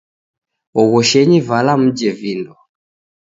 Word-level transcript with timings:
Oghoshenyi 0.81 1.39
vala 1.47 1.73
mjhe 1.81 2.09
vindo. 2.19 2.53